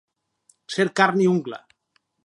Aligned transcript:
Ser 0.77 0.87
carn 1.01 1.23
i 1.27 1.31
ungla. 1.35 1.61